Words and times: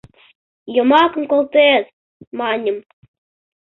—«Йомакым 0.75 1.23
колтет!— 1.31 1.85
маньым. 2.37 2.77